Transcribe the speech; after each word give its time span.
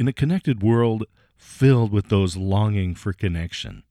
in 0.00 0.08
a 0.08 0.12
connected 0.14 0.62
world 0.62 1.04
filled 1.36 1.92
with 1.92 2.08
those 2.08 2.34
longing 2.34 2.94
for 2.94 3.12
connection. 3.12 3.82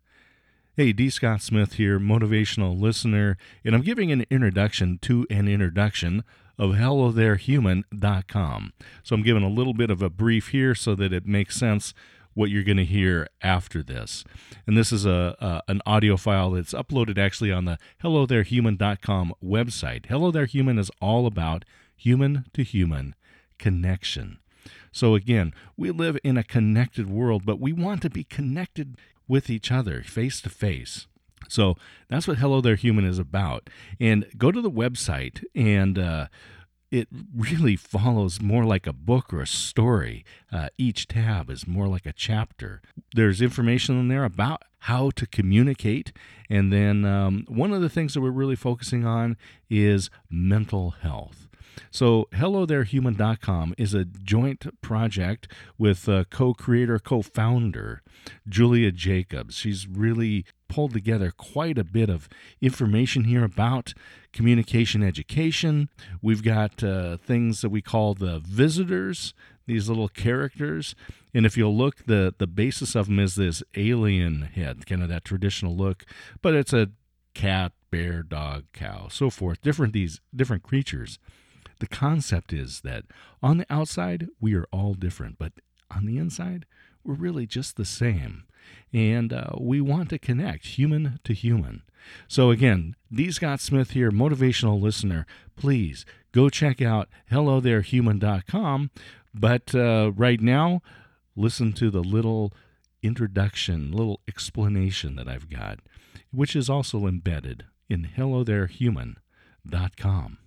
Hey, 0.76 0.92
D. 0.92 1.12
Scott 1.12 1.44
Smith 1.44 1.74
here, 1.74 2.00
motivational 2.00 2.82
listener, 2.82 3.38
and 3.64 3.76
I'm 3.76 3.84
giving 3.84 4.12
an 4.12 4.26
introduction 4.32 4.98
to 5.04 5.28
an 5.30 5.48
introduction 5.48 6.24
of 6.58 6.72
HelloThereHuman.com. 6.72 8.74
So 9.04 9.16
I'm 9.16 9.22
giving 9.22 9.44
a 9.44 9.50
little 9.50 9.76
bit 9.76 9.92
of 9.92 10.02
a 10.02 10.10
brief 10.10 10.48
here 10.48 10.74
so 10.74 10.96
that 10.96 11.14
it 11.14 11.28
makes 11.28 11.56
sense 11.56 11.94
what 12.34 12.50
you're 12.50 12.64
going 12.64 12.78
to 12.78 12.86
hear 12.86 13.28
after 13.44 13.84
this. 13.84 14.24
And 14.66 14.76
this 14.76 14.92
is 14.92 15.06
a, 15.06 15.36
a, 15.40 15.62
an 15.68 15.80
audio 15.86 16.18
file 16.18 16.50
that's 16.52 16.74
uploaded 16.74 17.20
actually 17.20 17.52
on 17.52 17.66
the 17.66 17.78
HelloThereHuman.com 18.04 19.36
website. 19.44 20.08
Hello 20.08 20.32
There 20.32 20.46
Human 20.46 20.80
is 20.80 20.90
all 21.00 21.28
about 21.28 21.66
human 21.96 22.46
to 22.54 22.64
human 22.64 23.14
connection. 23.60 24.40
So 24.92 25.16
again, 25.16 25.54
we 25.78 25.92
live 25.92 26.18
in 26.24 26.38
a 26.38 26.44
connected 26.44 27.10
world, 27.10 27.46
but 27.46 27.60
we 27.60 27.74
want 27.74 28.02
to 28.04 28.10
be 28.10 28.24
connected 28.24 28.98
with 29.28 29.50
each 29.50 29.72
other 29.72 30.02
face 30.04 30.42
to 30.42 30.50
face. 30.50 31.08
So 31.48 31.76
that's 32.10 32.28
what 32.28 32.38
Hello 32.38 32.62
There 32.62 32.76
Human 32.76 33.06
is 33.06 33.20
about. 33.20 33.70
And 34.00 34.26
go 34.38 34.52
to 34.52 34.62
the 34.62 34.72
website 34.72 35.44
and 35.56 35.98
uh, 35.98 36.28
it 36.92 37.08
really 37.36 37.76
follows 37.76 38.42
more 38.42 38.66
like 38.66 38.88
a 38.88 38.94
book 38.94 39.34
or 39.34 39.42
a 39.42 39.48
story. 39.48 40.26
Uh, 40.52 40.70
each 40.78 41.08
tab 41.08 41.50
is 41.50 41.68
more 41.68 41.88
like 41.88 42.06
a 42.06 42.14
chapter. 42.14 42.82
There's 43.14 43.42
information 43.42 44.00
in 44.00 44.08
there 44.08 44.24
about 44.24 44.64
how 44.80 45.12
to 45.12 45.28
communicate. 45.28 46.12
And 46.50 46.74
then 46.74 47.06
um, 47.06 47.46
one 47.48 47.72
of 47.72 47.82
the 47.82 47.90
things 47.90 48.14
that 48.14 48.22
we're 48.22 48.32
really 48.32 48.56
focusing 48.56 49.06
on 49.06 49.38
is 49.70 50.10
mental 50.30 50.92
health. 50.92 51.49
So, 51.92 52.28
HelloThereHuman.com 52.34 53.76
is 53.78 53.94
a 53.94 54.06
joint 54.06 54.82
project 54.82 55.52
with 55.78 56.08
uh, 56.08 56.26
co 56.30 56.54
creator, 56.54 57.00
co 57.00 57.22
founder 57.22 58.02
Julia 58.48 58.92
Jacobs. 58.92 59.56
She's 59.56 59.88
really 59.88 60.46
pulled 60.68 60.94
together 60.94 61.32
quite 61.32 61.78
a 61.78 61.84
bit 61.84 62.10
of 62.10 62.30
information 62.62 63.26
here 63.26 63.44
about 63.44 63.94
communication 64.32 65.04
education. 65.04 65.90
We've 66.22 66.44
got 66.44 66.84
uh, 66.84 67.18
things 67.18 67.62
that 67.62 67.70
we 67.70 67.82
call 67.82 68.14
the 68.14 68.40
visitors, 68.40 69.34
these 69.66 69.90
little 69.90 70.08
characters. 70.08 70.96
And 71.34 71.46
if 71.46 71.58
you'll 71.58 71.76
look, 71.76 72.06
the, 72.06 72.34
the 72.38 72.48
basis 72.48 72.96
of 72.96 73.08
them 73.08 73.20
is 73.20 73.36
this 73.36 73.64
alien 73.76 74.44
head, 74.44 74.86
kind 74.86 75.02
of 75.04 75.10
that 75.10 75.26
traditional 75.26 75.76
look, 75.76 76.06
but 76.42 76.54
it's 76.54 76.74
a 76.74 76.90
cat, 77.34 77.72
bear, 77.92 78.24
dog, 78.24 78.66
cow, 78.74 79.08
so 79.10 79.30
forth, 79.30 79.62
different 79.62 79.94
these 79.94 80.22
different 80.36 80.64
creatures. 80.64 81.20
The 81.80 81.88
concept 81.88 82.54
is 82.54 82.82
that 82.82 83.06
on 83.42 83.58
the 83.58 83.66
outside, 83.70 84.28
we 84.40 84.56
are 84.56 84.68
all 84.72 84.94
different, 84.94 85.38
but 85.38 85.54
on 85.90 86.06
the 86.06 86.18
inside, 86.18 86.66
we're 87.04 87.14
really 87.14 87.48
just 87.48 87.78
the 87.78 87.86
same. 87.86 88.44
And 88.94 89.34
uh, 89.34 89.52
we 89.60 89.82
want 89.82 90.10
to 90.10 90.20
connect 90.20 90.68
human 90.68 91.20
to 91.24 91.34
human. 91.34 91.82
So, 92.28 92.52
again, 92.52 92.96
D. 93.12 93.32
Scott 93.32 93.60
Smith 93.60 93.90
here, 93.92 94.12
motivational 94.12 94.80
listener. 94.82 95.26
Please 95.56 96.06
go 96.32 96.50
check 96.50 96.82
out 96.82 97.10
HelloThereHuman.com. 97.32 98.92
But 99.34 99.76
uh, 99.76 100.12
right 100.16 100.42
now, 100.42 100.82
listen 101.36 101.74
to 101.74 101.90
the 101.90 102.04
little 102.04 102.54
introduction, 103.02 103.92
little 103.92 104.22
explanation 104.28 105.16
that 105.16 105.28
I've 105.28 105.50
got, 105.50 105.80
which 106.32 106.56
is 106.56 106.70
also 106.70 107.08
embedded 107.08 107.66
in 107.88 108.10
HelloThereHuman.com. 108.18 110.38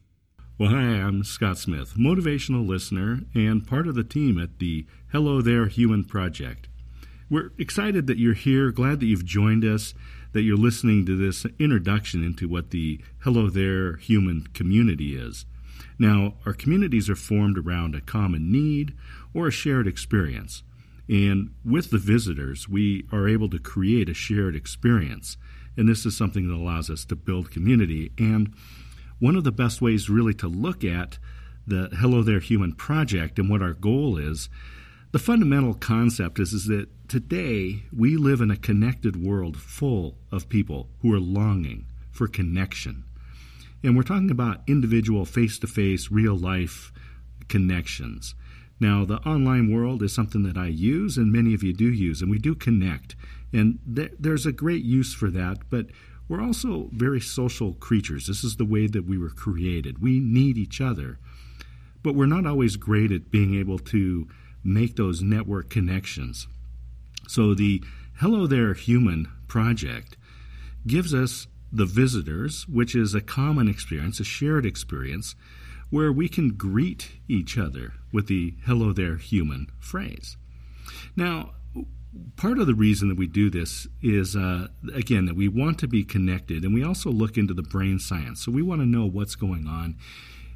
Well, 0.58 0.68
hi, 0.68 0.82
I'm 0.82 1.24
Scott 1.24 1.56
Smith, 1.56 1.94
motivational 1.96 2.68
listener 2.68 3.20
and 3.34 3.66
part 3.66 3.88
of 3.88 3.94
the 3.94 4.04
team 4.04 4.38
at 4.38 4.58
the 4.58 4.84
Hello 5.10 5.40
There 5.40 5.66
Human 5.66 6.04
Project. 6.04 6.68
We're 7.30 7.52
excited 7.58 8.06
that 8.06 8.18
you're 8.18 8.34
here, 8.34 8.70
glad 8.70 9.00
that 9.00 9.06
you've 9.06 9.24
joined 9.24 9.64
us, 9.64 9.94
that 10.32 10.42
you're 10.42 10.58
listening 10.58 11.06
to 11.06 11.16
this 11.16 11.46
introduction 11.58 12.22
into 12.22 12.50
what 12.50 12.68
the 12.68 13.00
Hello 13.20 13.48
There 13.48 13.96
Human 13.96 14.46
community 14.52 15.16
is. 15.16 15.46
Now, 15.98 16.34
our 16.44 16.52
communities 16.52 17.08
are 17.08 17.16
formed 17.16 17.56
around 17.56 17.94
a 17.94 18.02
common 18.02 18.52
need 18.52 18.94
or 19.32 19.48
a 19.48 19.52
shared 19.52 19.86
experience. 19.88 20.62
And 21.08 21.54
with 21.64 21.90
the 21.90 21.98
visitors, 21.98 22.68
we 22.68 23.06
are 23.10 23.26
able 23.26 23.48
to 23.48 23.58
create 23.58 24.10
a 24.10 24.14
shared 24.14 24.54
experience. 24.54 25.38
And 25.78 25.88
this 25.88 26.04
is 26.04 26.14
something 26.14 26.46
that 26.48 26.54
allows 26.54 26.90
us 26.90 27.06
to 27.06 27.16
build 27.16 27.50
community 27.50 28.12
and 28.18 28.54
one 29.22 29.36
of 29.36 29.44
the 29.44 29.52
best 29.52 29.80
ways 29.80 30.10
really 30.10 30.34
to 30.34 30.48
look 30.48 30.82
at 30.82 31.16
the 31.64 31.88
Hello 32.00 32.24
There 32.24 32.40
Human 32.40 32.72
project 32.72 33.38
and 33.38 33.48
what 33.48 33.62
our 33.62 33.72
goal 33.72 34.18
is, 34.18 34.48
the 35.12 35.20
fundamental 35.20 35.74
concept 35.74 36.40
is, 36.40 36.52
is 36.52 36.66
that 36.66 36.88
today 37.06 37.84
we 37.96 38.16
live 38.16 38.40
in 38.40 38.50
a 38.50 38.56
connected 38.56 39.14
world 39.14 39.56
full 39.56 40.16
of 40.32 40.48
people 40.48 40.88
who 41.02 41.14
are 41.14 41.20
longing 41.20 41.86
for 42.10 42.26
connection. 42.26 43.04
And 43.84 43.96
we're 43.96 44.02
talking 44.02 44.32
about 44.32 44.62
individual, 44.66 45.24
face 45.24 45.56
to 45.60 45.68
face, 45.68 46.10
real 46.10 46.34
life 46.34 46.92
connections. 47.48 48.34
Now, 48.80 49.04
the 49.04 49.18
online 49.18 49.72
world 49.72 50.02
is 50.02 50.12
something 50.12 50.42
that 50.42 50.58
I 50.58 50.66
use, 50.66 51.16
and 51.16 51.30
many 51.30 51.54
of 51.54 51.62
you 51.62 51.72
do 51.72 51.92
use, 51.92 52.22
and 52.22 52.30
we 52.30 52.40
do 52.40 52.56
connect. 52.56 53.14
And 53.52 53.78
th- 53.94 54.14
there's 54.18 54.46
a 54.46 54.52
great 54.52 54.82
use 54.82 55.14
for 55.14 55.30
that, 55.30 55.58
but 55.70 55.86
we're 56.28 56.42
also 56.42 56.88
very 56.92 57.20
social 57.20 57.74
creatures. 57.74 58.26
This 58.26 58.44
is 58.44 58.56
the 58.56 58.64
way 58.64 58.86
that 58.86 59.06
we 59.06 59.18
were 59.18 59.30
created. 59.30 60.00
We 60.00 60.20
need 60.20 60.56
each 60.56 60.80
other. 60.80 61.18
But 62.02 62.14
we're 62.14 62.26
not 62.26 62.46
always 62.46 62.76
great 62.76 63.12
at 63.12 63.30
being 63.30 63.54
able 63.54 63.78
to 63.78 64.26
make 64.64 64.96
those 64.96 65.22
network 65.22 65.70
connections. 65.70 66.48
So 67.28 67.54
the 67.54 67.82
Hello 68.16 68.46
There 68.46 68.74
Human 68.74 69.28
project 69.48 70.16
gives 70.86 71.14
us 71.14 71.46
the 71.72 71.86
visitors, 71.86 72.66
which 72.68 72.94
is 72.94 73.14
a 73.14 73.20
common 73.20 73.68
experience, 73.68 74.20
a 74.20 74.24
shared 74.24 74.66
experience, 74.66 75.34
where 75.90 76.12
we 76.12 76.28
can 76.28 76.50
greet 76.50 77.10
each 77.28 77.56
other 77.56 77.94
with 78.12 78.26
the 78.26 78.54
Hello 78.64 78.92
There 78.92 79.16
Human 79.16 79.68
phrase. 79.80 80.36
Now, 81.16 81.52
part 82.36 82.58
of 82.58 82.66
the 82.66 82.74
reason 82.74 83.08
that 83.08 83.16
we 83.16 83.26
do 83.26 83.50
this 83.50 83.86
is 84.02 84.36
uh, 84.36 84.68
again 84.94 85.26
that 85.26 85.36
we 85.36 85.48
want 85.48 85.78
to 85.78 85.88
be 85.88 86.04
connected 86.04 86.64
and 86.64 86.74
we 86.74 86.84
also 86.84 87.10
look 87.10 87.36
into 87.36 87.54
the 87.54 87.62
brain 87.62 87.98
science. 87.98 88.44
So 88.44 88.52
we 88.52 88.62
want 88.62 88.80
to 88.80 88.86
know 88.86 89.06
what's 89.06 89.34
going 89.34 89.66
on. 89.66 89.96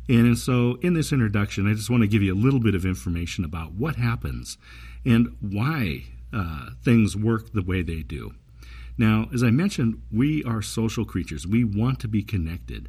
And 0.08 0.38
so 0.38 0.78
in 0.82 0.94
this 0.94 1.12
introduction 1.12 1.68
i 1.68 1.74
just 1.74 1.90
want 1.90 2.02
to 2.02 2.08
give 2.08 2.22
you 2.22 2.34
a 2.34 2.36
little 2.36 2.60
bit 2.60 2.74
of 2.74 2.84
information 2.84 3.44
about 3.44 3.72
what 3.72 3.96
happens 3.96 4.58
and 5.04 5.36
why 5.40 6.04
uh, 6.32 6.70
things 6.84 7.16
work 7.16 7.52
the 7.52 7.62
way 7.62 7.82
they 7.82 8.02
do. 8.02 8.34
Now 8.98 9.28
as 9.32 9.42
i 9.42 9.50
mentioned 9.50 10.02
we 10.12 10.44
are 10.44 10.62
social 10.62 11.04
creatures. 11.04 11.46
We 11.46 11.64
want 11.64 12.00
to 12.00 12.08
be 12.08 12.22
connected 12.22 12.88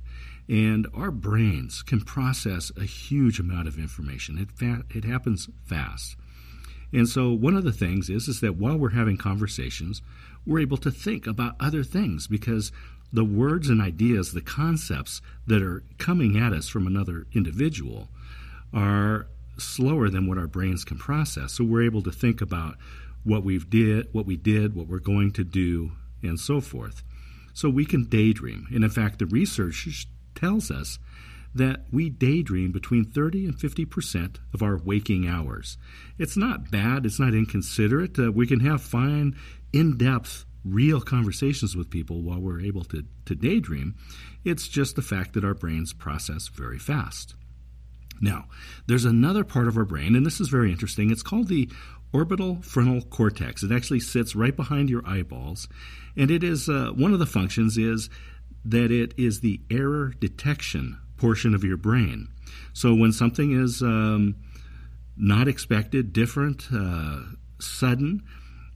and 0.49 0.87
our 0.93 1.11
brains 1.11 1.81
can 1.81 2.01
process 2.01 2.71
a 2.77 2.83
huge 2.83 3.37
amount 3.37 3.67
of 3.67 3.77
information. 3.77 4.37
It, 4.37 4.51
fa- 4.51 4.83
it 4.89 5.03
happens 5.03 5.49
fast 5.65 6.15
and 6.93 7.07
so 7.07 7.31
one 7.31 7.55
of 7.55 7.63
the 7.63 7.71
things 7.71 8.09
is 8.09 8.27
is 8.27 8.41
that 8.41 8.55
while 8.55 8.77
we're 8.77 8.89
having 8.89 9.17
conversations, 9.17 10.01
we're 10.45 10.59
able 10.59 10.77
to 10.77 10.91
think 10.91 11.27
about 11.27 11.55
other 11.59 11.83
things 11.83 12.27
because 12.27 12.71
the 13.11 13.25
words 13.25 13.69
and 13.69 13.81
ideas, 13.81 14.33
the 14.33 14.41
concepts 14.41 15.21
that 15.45 15.61
are 15.61 15.83
coming 15.97 16.37
at 16.37 16.53
us 16.53 16.67
from 16.67 16.87
another 16.87 17.25
individual 17.33 18.09
are 18.73 19.27
slower 19.57 20.09
than 20.09 20.27
what 20.27 20.37
our 20.37 20.47
brains 20.47 20.83
can 20.83 20.97
process. 20.97 21.53
So 21.53 21.63
we're 21.63 21.85
able 21.85 22.03
to 22.03 22.11
think 22.11 22.41
about 22.41 22.75
what 23.23 23.43
we've 23.43 23.69
did, 23.69 24.13
what 24.13 24.25
we 24.25 24.37
did, 24.37 24.75
what 24.75 24.87
we're 24.87 24.99
going 24.99 25.31
to 25.33 25.43
do, 25.43 25.91
and 26.21 26.39
so 26.39 26.61
forth. 26.61 27.03
So 27.53 27.69
we 27.69 27.85
can 27.85 28.05
daydream. 28.05 28.67
And 28.73 28.83
in 28.83 28.89
fact, 28.89 29.19
the 29.19 29.25
research 29.25 30.07
tells 30.35 30.69
us 30.69 30.99
that 31.55 31.85
we 31.91 32.09
daydream 32.09 32.71
between 32.71 33.05
30 33.05 33.45
and 33.45 33.59
50 33.59 33.85
percent 33.85 34.39
of 34.53 34.61
our 34.61 34.77
waking 34.77 35.27
hours. 35.27 35.77
It's 36.17 36.37
not 36.37 36.71
bad, 36.71 37.05
it's 37.05 37.19
not 37.19 37.33
inconsiderate. 37.33 38.19
Uh, 38.19 38.31
we 38.31 38.47
can 38.47 38.59
have 38.61 38.81
fine, 38.81 39.35
in 39.73 39.97
depth, 39.97 40.45
real 40.63 41.01
conversations 41.01 41.75
with 41.75 41.89
people 41.89 42.21
while 42.21 42.39
we're 42.39 42.61
able 42.61 42.83
to, 42.85 43.03
to 43.25 43.35
daydream. 43.35 43.95
It's 44.43 44.67
just 44.67 44.95
the 44.95 45.01
fact 45.01 45.33
that 45.33 45.45
our 45.45 45.53
brains 45.53 45.93
process 45.93 46.47
very 46.47 46.79
fast. 46.79 47.35
Now, 48.19 48.45
there's 48.87 49.05
another 49.05 49.43
part 49.43 49.67
of 49.67 49.77
our 49.77 49.85
brain, 49.85 50.15
and 50.15 50.25
this 50.25 50.39
is 50.39 50.49
very 50.49 50.71
interesting. 50.71 51.11
It's 51.11 51.21
called 51.21 51.47
the 51.47 51.69
orbital 52.13 52.61
frontal 52.61 53.01
cortex. 53.01 53.63
It 53.63 53.71
actually 53.71 53.99
sits 53.99 54.35
right 54.35 54.55
behind 54.55 54.89
your 54.89 55.07
eyeballs, 55.07 55.67
and 56.15 56.31
it 56.31 56.43
is 56.43 56.67
uh, 56.69 56.91
one 56.95 57.13
of 57.13 57.19
the 57.19 57.25
functions 57.25 57.77
is 57.77 58.09
that 58.65 58.91
it 58.91 59.13
is 59.17 59.39
the 59.39 59.61
error 59.69 60.13
detection 60.19 60.97
portion 61.17 61.53
of 61.53 61.63
your 61.63 61.77
brain. 61.77 62.29
So 62.73 62.93
when 62.93 63.11
something 63.11 63.51
is 63.51 63.81
um, 63.81 64.35
not 65.15 65.47
expected, 65.47 66.13
different, 66.13 66.67
uh, 66.73 67.21
sudden, 67.59 68.23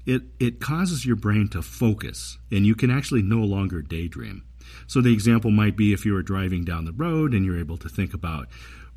it, 0.06 0.24
it 0.40 0.60
causes 0.60 1.06
your 1.06 1.16
brain 1.16 1.48
to 1.50 1.62
focus, 1.62 2.38
and 2.52 2.66
you 2.66 2.76
can 2.76 2.90
actually 2.90 3.22
no 3.22 3.40
longer 3.40 3.82
daydream. 3.82 4.44
So 4.88 5.02
the 5.02 5.14
example 5.14 5.52
might 5.52 5.78
be 5.78 5.94
if 5.94 6.06
you 6.06 6.14
were 6.14 6.24
driving 6.24 6.64
down 6.64 6.86
the 6.86 6.92
road 6.92 7.34
and 7.34 7.46
you're 7.46 7.60
able 7.60 7.78
to 7.78 7.90
think 7.90 8.14
about 8.14 8.48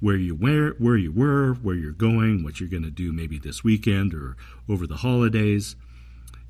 where 0.01 0.17
you 0.17 0.35
where 0.35 0.71
where 0.73 0.97
you 0.97 1.13
were, 1.13 1.55
where 1.55 1.75
you're 1.75 1.93
going, 1.93 2.43
what 2.43 2.61
you're 2.61 2.69
going 2.69 2.83
to 2.83 2.91
do 2.91 3.13
maybe 3.13 3.39
this 3.39 3.65
weekend 3.65 4.15
or 4.15 4.37
over 4.69 4.87
the 4.87 4.97
holidays. 4.97 5.77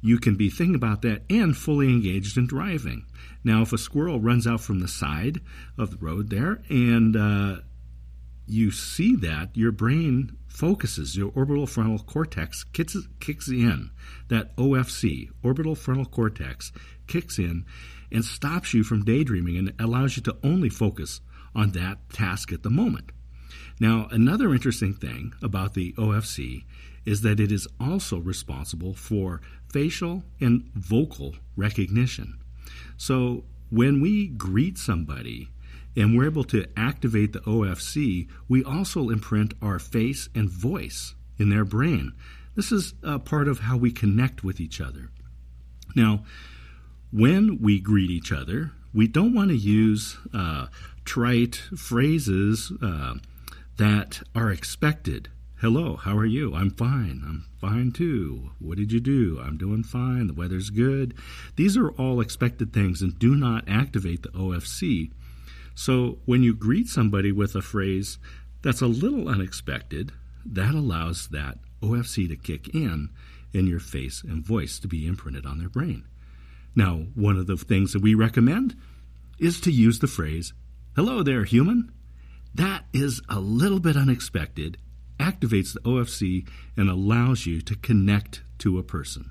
You 0.05 0.19
can 0.19 0.35
be 0.35 0.51
thinking 0.51 0.75
about 0.75 1.01
that 1.01 1.23
and 1.31 1.57
fully 1.57 1.89
engaged 1.89 2.37
in 2.37 2.47
driving. 2.47 3.07
Now, 3.43 3.63
if 3.63 3.73
a 3.73 3.79
squirrel 3.79 4.21
runs 4.21 4.47
out 4.47 4.61
from 4.61 4.81
the 4.81 4.87
side 4.87 5.41
of 5.79 5.93
the 5.93 5.97
road 5.97 6.29
there 6.29 6.61
and 6.69 7.17
uh, 7.17 7.63
you 8.47 8.71
see 8.71 9.17
that, 9.17 9.57
your 9.57 9.73
brain 9.73 10.37
focuses, 10.47 11.17
your 11.17 11.33
orbital 11.35 11.67
frontal 11.67 11.99
cortex 12.01 12.65
kicks, 12.65 12.95
kicks 13.19 13.49
in. 13.49 13.93
That 14.29 14.55
OFC, 14.59 15.31
orbital 15.43 15.75
frontal 15.75 16.05
cortex, 16.05 16.71
kicks 17.07 17.39
in 17.39 17.65
and 18.13 18.27
stops 18.27 18.75
you 18.75 18.85
from 18.85 19.07
daydreaming 19.07 19.57
and 19.57 19.73
allows 19.79 20.19
you 20.19 20.23
to 20.25 20.37
only 20.45 20.69
focus 20.69 21.23
on 21.55 21.71
that 21.71 22.11
task 22.13 22.53
at 22.53 22.63
the 22.63 22.69
moment. 22.69 23.11
Now, 23.81 24.09
another 24.11 24.53
interesting 24.53 24.93
thing 24.93 25.33
about 25.41 25.73
the 25.73 25.95
OFC 25.95 26.65
is 27.05 27.23
that 27.23 27.41
it 27.41 27.53
is 27.53 27.69
also 27.81 28.19
responsible 28.19 28.95
for 28.95 29.41
facial 29.75 30.23
and 30.41 30.71
vocal 30.77 31.35
recognition. 31.57 32.39
So, 32.97 33.43
when 33.71 34.01
we 34.01 34.29
greet 34.29 34.79
somebody 34.79 35.49
and 35.97 36.17
we're 36.17 36.27
able 36.27 36.45
to 36.45 36.67
activate 36.77 37.33
the 37.33 37.41
OFC, 37.41 38.29
we 38.49 38.63
also 38.63 39.11
imprint 39.11 39.53
our 39.61 39.81
face 39.81 40.29
and 40.33 40.49
voice 40.49 41.17
in 41.39 41.49
their 41.49 41.65
brain. 41.65 42.13
This 42.55 42.71
is 42.71 42.95
a 43.03 43.19
part 43.19 43.49
of 43.49 43.59
how 43.61 43.77
we 43.77 43.91
connect 43.91 44.45
with 44.45 44.61
each 44.61 44.81
other. 44.81 45.11
Now, 45.97 46.23
when 47.11 47.61
we 47.61 47.81
greet 47.81 48.11
each 48.11 48.31
other, 48.31 48.71
we 48.93 49.09
don't 49.09 49.35
want 49.35 49.51
to 49.51 49.57
use 49.57 50.17
uh, 50.33 50.69
trite 51.05 51.57
phrases 51.77 52.73
uh, 52.81 53.15
that 53.79 54.23
are 54.37 54.53
expected. 54.53 55.31
Hello, 55.65 55.97
how 55.97 56.15
are 56.15 56.27
you? 56.27 56.55
I'm 56.55 56.69
fine. 56.69 57.23
I'm 57.25 57.47
fine 57.59 57.91
too. 57.91 58.51
What 58.59 58.77
did 58.77 58.93
you 58.93 59.01
do? 59.01 59.41
I'm 59.43 59.57
doing 59.57 59.83
fine. 59.83 60.27
The 60.27 60.35
weather's 60.35 60.69
good. 60.69 61.15
These 61.57 61.75
are 61.79 61.89
all 61.93 62.21
expected 62.21 62.71
things 62.71 63.01
and 63.01 63.19
do 63.19 63.35
not 63.35 63.65
activate 63.67 64.23
the 64.25 64.29
OFC. 64.29 65.11
So 65.75 66.19
when 66.27 66.43
you 66.43 66.55
greet 66.55 66.89
somebody 66.89 67.33
with 67.33 67.55
a 67.55 67.63
phrase 67.63 68.19
that's 68.61 68.83
a 68.83 68.87
little 68.87 69.27
unexpected, 69.27 70.13
that 70.45 70.75
allows 70.75 71.29
that 71.29 71.57
OFC 71.81 72.29
to 72.29 72.37
kick 72.37 72.75
in 72.75 73.09
and 73.55 73.67
your 73.67 73.81
face 73.81 74.23
and 74.23 74.45
voice 74.45 74.79
to 74.81 74.87
be 74.87 75.07
imprinted 75.07 75.47
on 75.47 75.61
their 75.61 75.71
brain. 75.71 76.05
Now, 76.77 77.07
one 77.15 77.39
of 77.39 77.47
the 77.47 77.57
things 77.57 77.95
that 77.95 78.03
we 78.03 78.15
recommend 78.15 78.77
is 79.39 79.63
to 79.63 79.73
use 79.73 80.01
the 80.01 80.09
phrase, 80.09 80.53
Hello 80.95 81.23
there, 81.23 81.45
human. 81.45 81.91
That 82.55 82.85
is 82.93 83.23
a 83.31 83.41
little 83.41 83.81
bit 83.81 83.97
unexpected, 83.97 84.77
activates 85.19 85.73
the 85.73 85.81
OFC, 85.81 86.49
and 86.77 86.89
allows 86.89 87.47
you 87.47 87.61
to 87.63 87.75
connect 87.77 88.43
to 88.59 88.79
a 88.79 88.83
person. 88.83 89.31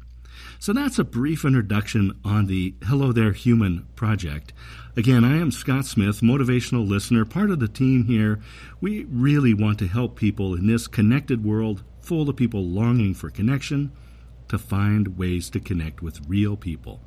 So 0.60 0.74
that's 0.74 1.00
a 1.00 1.04
brief 1.04 1.46
introduction 1.46 2.20
on 2.24 2.48
the 2.48 2.76
Hello 2.86 3.12
There 3.12 3.34
Human 3.34 3.86
project. 3.96 4.54
Again, 4.96 5.24
I 5.24 5.38
am 5.38 5.52
Scott 5.52 5.86
Smith, 5.86 6.22
motivational 6.22 6.88
listener, 6.88 7.26
part 7.26 7.50
of 7.50 7.60
the 7.60 7.68
team 7.68 8.06
here. 8.06 8.40
We 8.80 9.06
really 9.06 9.54
want 9.54 9.80
to 9.80 9.88
help 9.88 10.16
people 10.16 10.54
in 10.56 10.68
this 10.68 10.88
connected 10.88 11.44
world 11.44 11.84
full 12.02 12.30
of 12.30 12.36
people 12.36 12.64
longing 12.64 13.14
for 13.14 13.30
connection 13.30 13.92
to 14.50 14.58
find 14.58 15.18
ways 15.18 15.50
to 15.52 15.60
connect 15.60 16.02
with 16.02 16.28
real 16.28 16.56
people. 16.56 17.02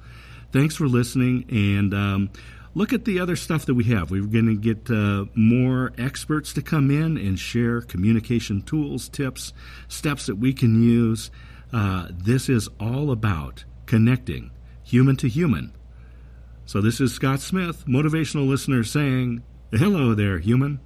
Thanks 0.52 0.74
for 0.76 0.88
listening, 0.88 1.44
and 1.50 1.92
um, 1.94 2.30
look 2.76 2.92
at 2.92 3.06
the 3.06 3.18
other 3.18 3.36
stuff 3.36 3.64
that 3.64 3.74
we 3.74 3.84
have. 3.84 4.10
We're 4.10 4.26
going 4.26 4.46
to 4.46 4.54
get 4.54 4.90
uh, 4.90 5.24
more 5.34 5.94
experts 5.96 6.52
to 6.52 6.62
come 6.62 6.90
in 6.90 7.16
and 7.16 7.38
share 7.38 7.80
communication 7.80 8.60
tools, 8.60 9.08
tips, 9.08 9.54
steps 9.88 10.26
that 10.26 10.36
we 10.36 10.52
can 10.52 10.82
use. 10.82 11.30
Uh, 11.72 12.08
this 12.10 12.50
is 12.50 12.68
all 12.78 13.10
about 13.10 13.64
connecting 13.86 14.50
human 14.84 15.16
to 15.16 15.28
human. 15.28 15.72
So, 16.66 16.82
this 16.82 17.00
is 17.00 17.14
Scott 17.14 17.40
Smith, 17.40 17.86
motivational 17.86 18.46
listener, 18.46 18.84
saying, 18.84 19.42
Hello 19.72 20.14
there, 20.14 20.38
human. 20.38 20.80